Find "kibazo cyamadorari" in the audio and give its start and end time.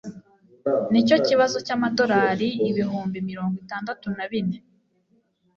1.27-2.49